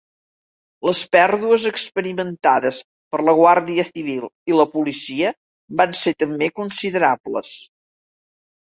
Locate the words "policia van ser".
4.79-6.17